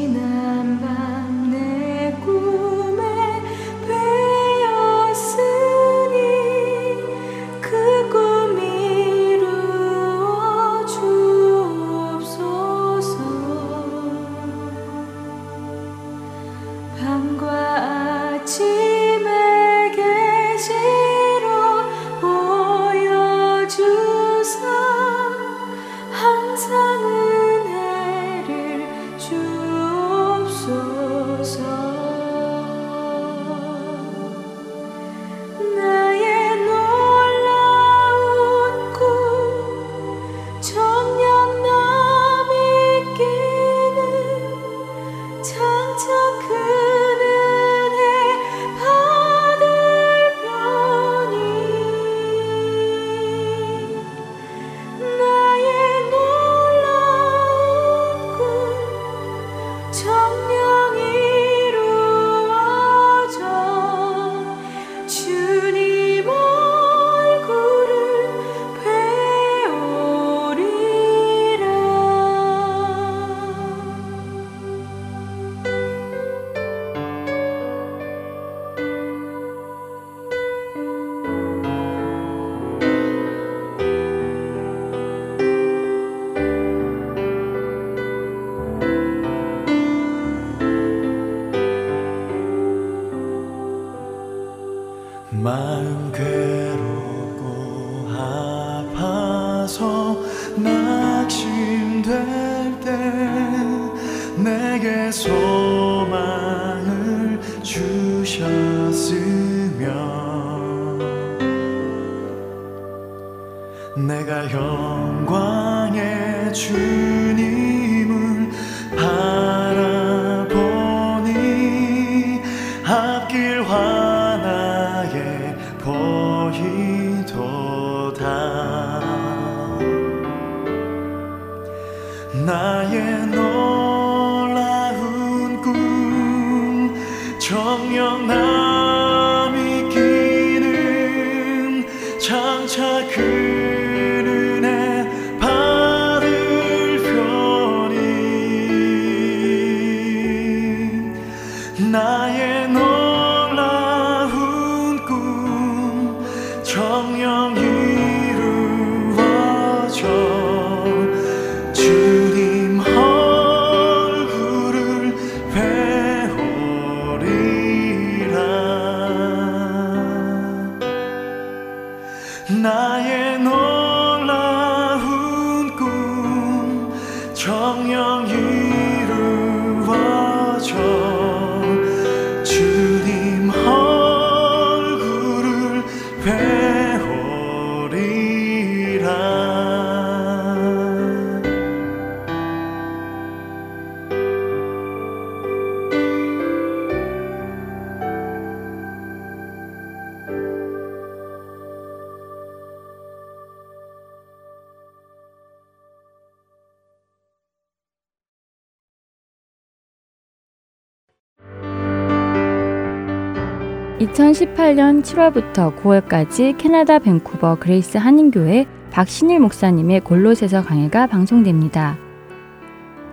[214.35, 221.97] 2018년 7월부터 9월까지 캐나다 밴쿠버 그레이스 한인교회 박신일 목사님의 골로새서 강해가 방송됩니다.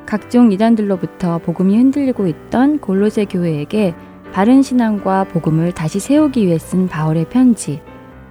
[0.05, 3.93] 각종 이단들로부터 복음이 흔들리고 있던 골로새 교회에게
[4.34, 7.81] 바른 신앙과 복음을 다시 세우기 위해 쓴 바울의 편지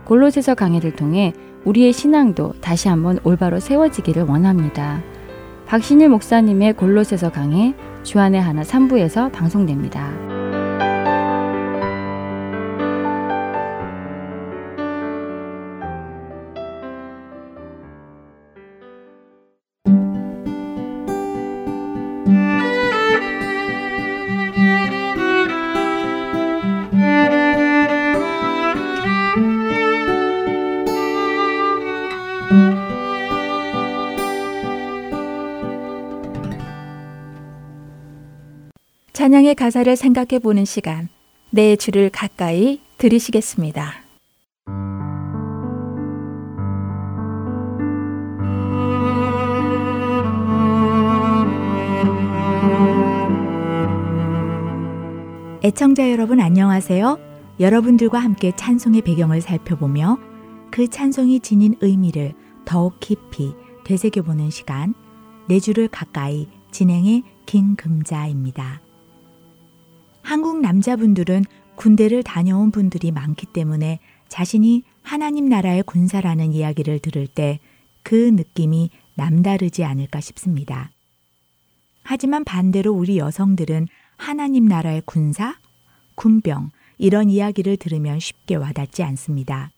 [0.05, 1.33] 골로새서 강해를 통해
[1.64, 5.03] 우리의 신앙도 다시 한번 올바로 세워지기를 원합니다.
[5.66, 10.30] 박신일 목사님의 골로새서 강해 주안의 하나 3부에서 방송됩니다.
[39.31, 41.09] 찬양의 가사를 생각해 보는 시간,
[41.51, 43.93] 내 주를 가까이 들으시겠습니다.
[55.62, 57.16] 애청자 여러분 안녕하세요.
[57.61, 60.19] 여러분들과 함께 찬송의 배경을 살펴보며
[60.73, 62.33] 그 찬송이 지닌 의미를
[62.64, 64.93] 더욱 깊이 되새겨보는 시간,
[65.47, 68.89] 내 주를 가까이 진행의 김금자입니다.
[70.23, 71.45] 한국 남자분들은
[71.77, 77.59] 군대를 다녀온 분들이 많기 때문에 자신이 하나님 나라의 군사라는 이야기를 들을 때
[78.03, 80.91] 그 느낌이 남다르지 않을까 싶습니다.
[82.03, 85.57] 하지만 반대로 우리 여성들은 하나님 나라의 군사,
[86.14, 89.71] 군병, 이런 이야기를 들으면 쉽게 와닿지 않습니다.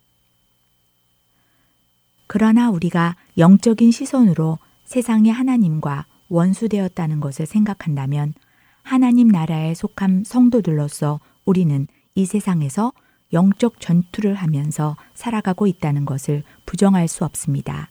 [2.27, 8.35] 그러나 우리가 영적인 시선으로 세상의 하나님과 원수되었다는 것을 생각한다면
[8.83, 12.93] 하나님 나라에 속한 성도들로서 우리는 이 세상에서
[13.33, 17.91] 영적 전투를 하면서 살아가고 있다는 것을 부정할 수 없습니다.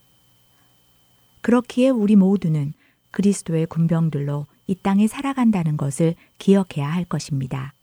[1.41, 2.73] 그렇기에 우리 모두는
[3.11, 7.73] 그리스도의 군병들로 이 땅에 살아간다는 것을 기억해야 할 것입니다.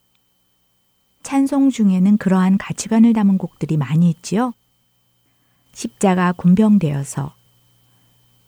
[1.23, 4.53] 찬송 중에는 그러한 가치관을 담은 곡들이 많이 있지요.
[5.73, 7.35] 십자가 군병되어서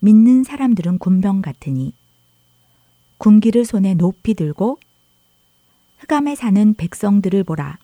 [0.00, 1.92] 믿는 사람들은 군병 같으니
[3.20, 4.78] 군기를 손에 높이 들고
[5.98, 7.78] 흑암에 사는 백성들을 보라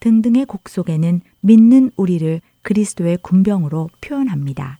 [0.00, 4.78] 등등의 곡 속에는 믿는 우리를 그리스도의 군병으로 표현합니다.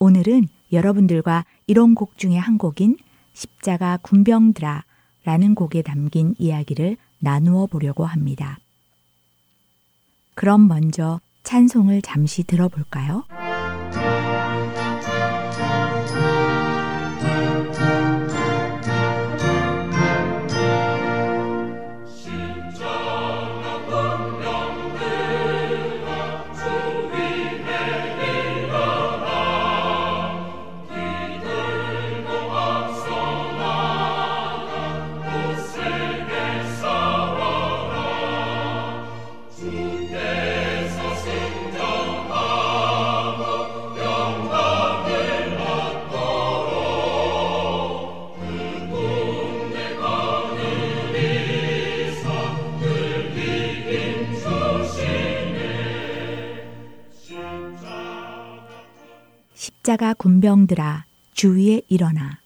[0.00, 2.96] 오늘은 여러분들과 이런 곡 중에 한 곡인
[3.32, 4.84] 십자가 군병들아
[5.24, 8.58] 라는 곡에 담긴 이야기를 나누어 보려고 합니다.
[10.34, 13.24] 그럼 먼저 찬송을 잠시 들어볼까요?'
[59.92, 62.38] 십자가 군병들아 주위에 일어나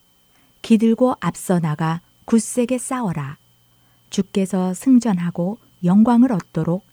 [0.62, 3.36] 기들고 앞서 나가 굳세게 싸워라.
[4.10, 6.84] 주께서 승전하고 영광을 얻도록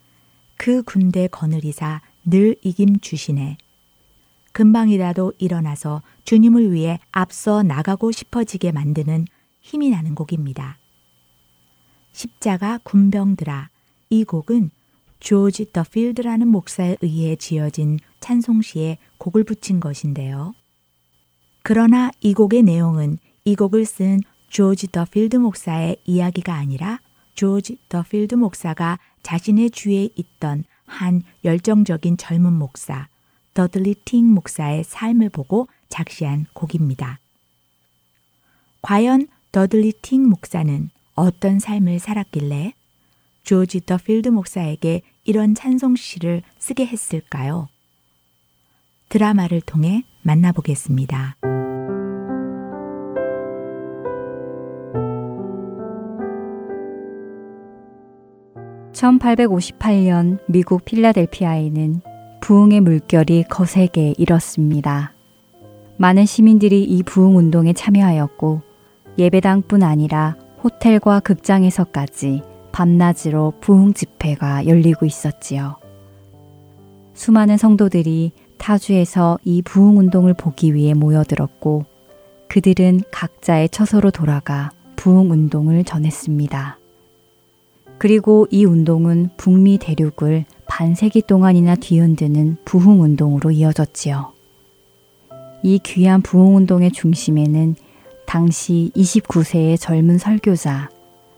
[0.56, 3.58] 그 군대 거느리사 늘 이김 주시네.
[4.52, 9.26] 금방이라도 일어나서 주님을 위해 앞서 나가고 싶어지게 만드는
[9.62, 10.78] 힘이 나는 곡입니다.
[12.12, 13.70] 십자가 군병들아
[14.12, 14.70] 이 곡은
[15.24, 20.54] 조지 더필드라는 목사에 의해 지어진 찬송시에 곡을 붙인 것인데요.
[21.64, 24.20] 그러나 이 곡의 내용은 이 곡을 쓴
[24.50, 27.00] 조지 더필드 목사의 이야기가 아니라
[27.36, 33.08] 조지 더필드 목사가 자신의 주위에 있던 한 열정적인 젊은 목사,
[33.54, 37.20] 더들리 팅 목사의 삶을 보고 작시한 곡입니다.
[38.82, 42.74] 과연 더들리 팅 목사는 어떤 삶을 살았길래
[43.44, 47.70] 조지 더필드 목사에게 이런 찬송시를 쓰게 했을까요?
[49.10, 51.38] 드라마를 통해 만나보겠습니다.
[58.92, 62.02] 1858년 미국 필라델피아에는
[62.42, 65.14] 부흥의 물결이 거세게 일었습니다.
[65.98, 68.62] 많은 시민들이 이 부흥 운동에 참여하였고
[69.18, 75.78] 예배당뿐 아니라 호텔과 극장에서까지 밤낮으로 부흥 집회가 열리고 있었지요.
[77.14, 81.86] 수많은 성도들이 타주에서 이 부흥 운동을 보기 위해 모여들었고
[82.50, 86.78] 그들은 각자의 처소로 돌아가 부흥 운동을 전했습니다.
[87.98, 94.34] 그리고 이 운동은 북미 대륙을 반세기 동안이나 뒤흔드는 부흥 운동으로 이어졌지요.
[95.62, 97.76] 이 귀한 부흥 운동의 중심에는
[98.26, 100.90] 당시 29세의 젊은 설교자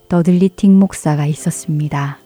[0.07, 2.19] 더들리 틱 목사가 있었습니다.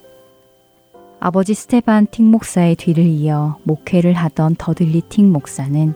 [1.21, 5.93] 아버지 스테반 틱 목사의 뒤를 이어 목회를 하던 더들리 틱 목사는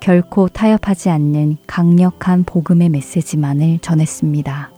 [0.00, 4.70] 결코 타협하지 않는 강력한 복음의 메시지만을 전했습니다.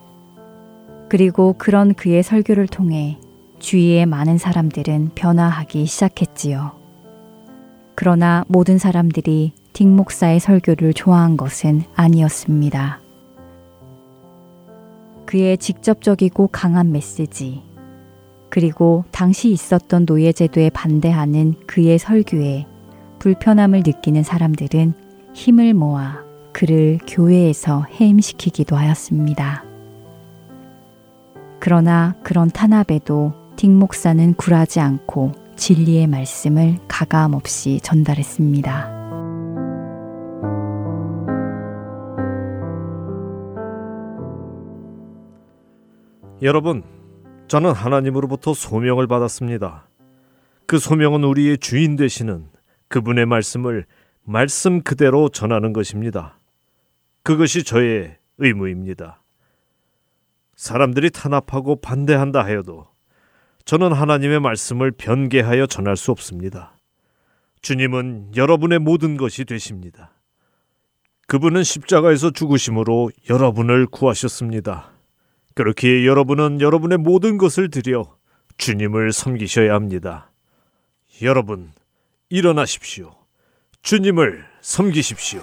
[1.09, 3.18] 그리고 그런 그의 설교를 통해
[3.59, 6.72] 주위의 많은 사람들은 변화하기 시작했지요.
[7.94, 13.00] 그러나 모든 사람들이 딕 목사의 설교를 좋아한 것은 아니었습니다.
[15.29, 17.62] 그의 직접적이고 강한 메시지,
[18.49, 22.64] 그리고 당시 있었던 노예제도에 반대하는 그의 설교에
[23.18, 24.95] 불편함을 느끼는 사람들은
[25.35, 26.24] 힘을 모아
[26.55, 29.64] 그를 교회에서 해임시키기도 하였습니다.
[31.61, 38.97] 그러나 그런 탄압에도 딕 목사는 굴하지 않고 진리의 말씀을 가감 없이 전달했습니다.
[46.41, 46.84] 여러분,
[47.49, 49.89] 저는 하나님으로부터 소명을 받았습니다.
[50.66, 52.47] 그 소명은 우리의 주인 되시는
[52.86, 53.86] 그분의 말씀을
[54.22, 56.39] 말씀 그대로 전하는 것입니다.
[57.24, 59.20] 그것이 저의 의무입니다.
[60.55, 62.86] 사람들이 탄압하고 반대한다 하여도
[63.64, 66.76] 저는 하나님의 말씀을 변개하여 전할 수 없습니다.
[67.62, 70.12] 주님은 여러분의 모든 것이 되십니다.
[71.26, 74.97] 그분은 십자가에서 죽으심으로 여러분을 구하셨습니다.
[75.59, 78.14] 그렇기에 여러분은 여러분의 모든 것을 들여
[78.59, 80.30] 주님을 섬기셔야 합니다.
[81.20, 81.72] 여러분,
[82.28, 83.11] 일어나십시오.
[83.82, 85.40] 주님을 섬기십시오.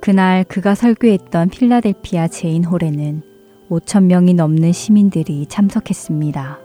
[0.00, 3.22] 그날 그가 설교했던 필라델피아 제인홀에는
[3.68, 6.60] 5천 명이 넘는 시민들이 참석했습니다.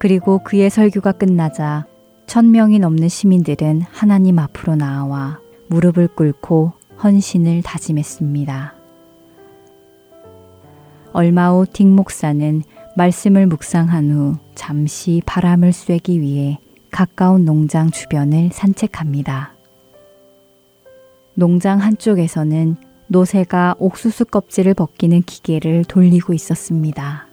[0.00, 1.86] 그리고 그의 설교가 끝나자
[2.30, 6.72] 천 명이 넘는 시민들은 하나님 앞으로 나와 무릎을 꿇고
[7.02, 8.72] 헌신을 다짐했습니다.
[11.12, 12.62] 얼마 후딕 목사는
[12.94, 16.60] 말씀을 묵상한 후 잠시 바람을 쐬기 위해
[16.92, 19.52] 가까운 농장 주변을 산책합니다.
[21.34, 22.76] 농장 한쪽에서는
[23.08, 27.29] 노새가 옥수수 껍질을 벗기는 기계를 돌리고 있었습니다.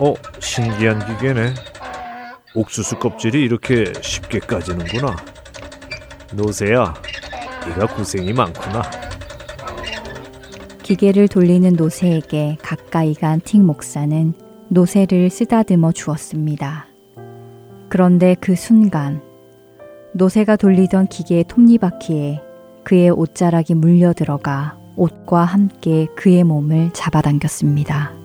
[0.00, 1.52] 어, 신기한 기계네.
[2.54, 5.14] 옥수수 껍질이 이렇게 쉽게 까지는구나.
[6.32, 6.94] 노새야,
[7.68, 8.82] 네가 고생이 많구나.
[10.82, 14.32] 기계를 돌리는 노새에게 가까이 간 틱 목사는
[14.68, 16.86] 노새를 쓰다듬어 주었습니다.
[17.88, 19.20] 그런데 그 순간
[20.14, 22.40] 노새가 돌리던 기계의 톱니바퀴에
[22.84, 28.19] 그의 옷자락이 물려 들어가 옷과 함께 그의 몸을 잡아당겼습니다.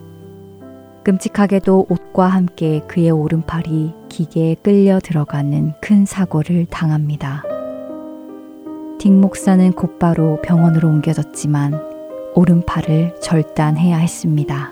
[1.06, 7.43] 끔찍하게도 옷과 함께 그의 오른팔이 기계에 끌려 들어가는 큰 사고를 당합니다.
[8.97, 11.80] 딕 목사는 곧바로 병원으로 옮겨졌지만
[12.34, 14.72] 오른팔을 절단해야 했습니다.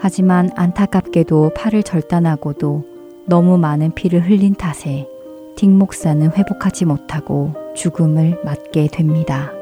[0.00, 2.82] 하지만 안타깝게도 팔을 절단하고도
[3.26, 5.06] 너무 많은 피를 흘린 탓에
[5.54, 9.52] 딕 목사는 회복하지 못하고 죽음을 맞게 됩니다.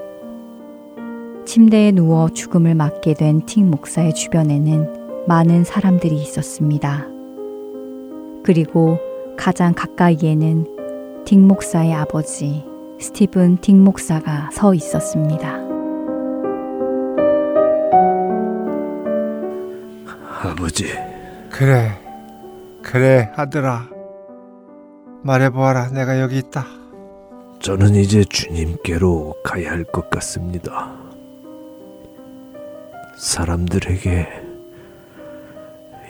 [1.45, 7.07] 침대에 누워 죽음을 맞게 된 틱 목사의 주변에는 많은 사람들이 있었습니다.
[8.45, 8.99] 그리고
[9.37, 12.65] 가장 가까이에는 딕 목사의 아버지
[12.99, 15.59] 스티븐 딕 목사가 서 있었습니다.
[20.43, 20.87] 아버지.
[21.51, 21.93] 그래,
[22.83, 23.89] 그래, 아들아.
[25.23, 26.65] 말해보아라, 내가 여기 있다.
[27.61, 30.93] 저는 이제 주님께로 가야 할 것 같습니다.
[33.17, 34.42] 사람들에게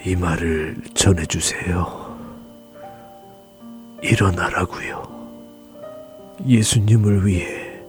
[0.05, 2.03] 이 말을 전해주세요.
[4.03, 5.13] 일어나라고요.
[6.45, 7.81] 예수님을 위해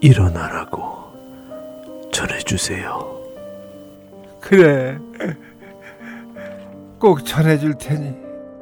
[0.00, 1.12] 일어나라고
[2.12, 3.20] 전해주세요.
[4.40, 4.98] 그래.
[6.98, 8.14] 꼭 전해줄 테니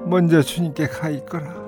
[0.04, 1.67] 먼저 주님께 가 있거라.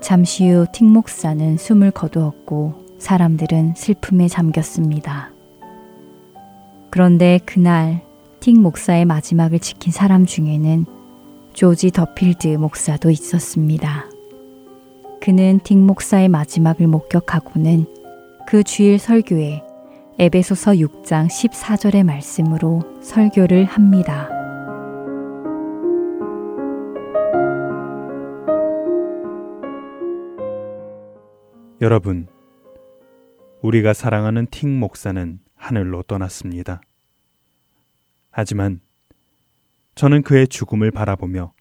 [0.00, 5.30] 잠시 후 틱 목사는 숨을 거두었고 사람들은 슬픔에 잠겼습니다.
[6.90, 8.02] 그런데 그날
[8.40, 10.86] 틱 목사의 마지막을 지킨 사람 중에는
[11.52, 14.06] 조지 더필드 목사도 있었습니다.
[15.20, 17.86] 그는 틱 목사의 마지막을 목격하고는
[18.46, 19.62] 그 주일 설교에
[20.18, 24.37] 에베소서 6장 14절의 말씀으로 설교를 합니다.
[31.80, 32.26] 여러분,
[33.62, 36.80] 우리가 사랑하는 틱 목사는 하늘로 떠났습니다.
[38.32, 38.80] 하지만
[39.94, 41.52] 저는 그의 죽음을 바라보며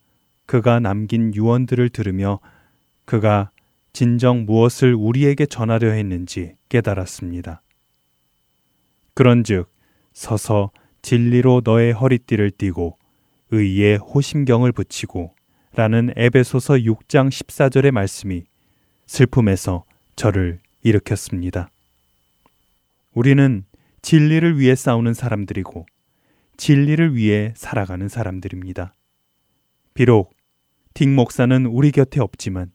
[0.48, 2.40] 그가 남긴 유언들을 들으며
[3.06, 3.52] 그가
[3.94, 7.62] 진정 무엇을 우리에게 전하려 했는지 깨달았습니다.
[9.14, 9.72] 그런즉
[10.14, 10.72] 서서
[11.04, 12.98] 진리로 너의 허리띠를 띠고
[13.52, 15.36] 의에 호심경을 붙이고
[15.76, 18.46] 라는 에베소서 6장 14절의 말씀이
[19.06, 19.87] 슬픔에서
[20.18, 21.70] 저를 일으켰습니다.
[23.14, 23.64] 우리는
[24.02, 25.86] 진리를 위해 싸우는 사람들이고
[26.58, 28.96] 진리를 위해 살아가는 사람들입니다.
[29.94, 30.36] 비록
[30.96, 32.72] 딩 목사는 우리 곁에 없지만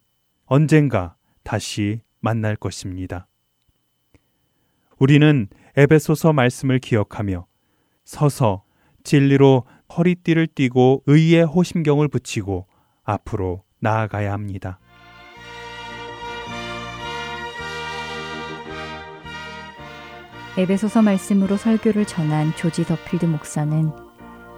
[0.47, 3.27] 언젠가 다시 만날 것입니다.
[5.01, 7.47] 우리는 에베소서 말씀을 기억하며
[8.05, 8.63] 서서
[9.03, 9.65] 진리로
[9.97, 12.69] 허리띠를 띠고 의의 호심경을 붙이고
[13.03, 14.79] 앞으로 나아가야 합니다.
[20.57, 23.91] 에베소서 말씀으로 설교를 전한 조지 더필드 목사는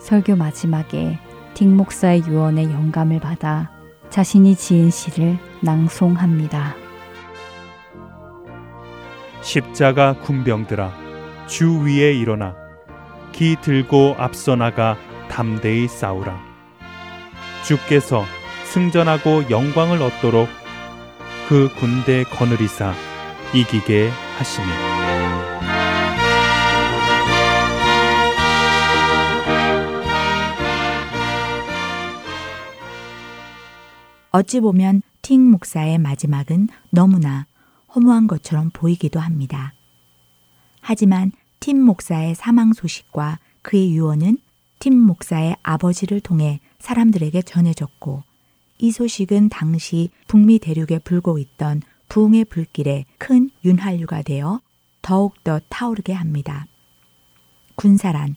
[0.01, 1.21] 설교 마지막에
[1.55, 3.71] 딕 목사의 유언에 영감을 받아
[4.11, 6.75] 자신이 지은 시를 낭송합니다.
[9.41, 10.93] 십자가 군병들아
[11.47, 12.57] 주 위에 일어나
[13.31, 14.97] 기 들고 앞서 나가
[15.29, 16.41] 담대히 싸우라.
[17.65, 18.25] 주께서
[18.65, 20.49] 승전하고 영광을 얻도록
[21.49, 22.93] 그 군대 거느리사
[23.53, 25.54] 이기게 하시니.
[34.35, 37.47] 어찌 보면 틱 목사의 마지막은 너무나
[37.95, 39.75] 허무한 것처럼 보이기도 합니다.
[40.81, 41.31] 하지만
[41.61, 44.39] 팀 목사의 사망 소식과 그의 유언은
[44.81, 48.25] 팀 목사의 아버지를 통해 사람들에게 전해졌고
[48.79, 54.61] 이 소식은 당시 북미 대륙에 불고 있던 부흥의 불길에 큰 윤활유가 되어
[55.01, 56.67] 더욱더 타오르게 합니다.
[57.77, 58.35] 군사란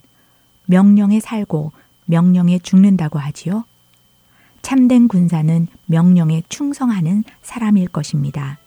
[0.67, 1.71] 명령에 살고
[2.05, 3.65] 명령에 죽는다고 하지요.
[4.67, 8.59] 참된 군사는 명령에 충성하는 사람일 것입니다.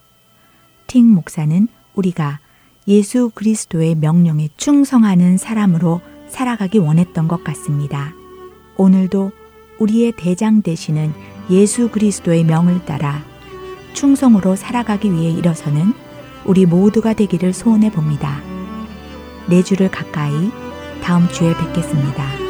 [0.87, 2.41] 팅 목사는 우리가
[2.89, 8.15] 예수 그리스도의 명령에 충성하는 사람으로 살아가기 원했던 것 같습니다.
[8.79, 9.33] 오늘도
[9.79, 11.13] 우리의 대장 되시는
[11.51, 13.23] 예수 그리스도의 명을 따라
[13.93, 15.93] 충성으로 살아가기 위해 일어서는
[16.47, 18.41] 우리 모두가 되기를 소원해 봅니다.
[19.51, 20.51] 내 주를 가까이
[21.03, 22.50] 다음 주에 뵙겠습니다.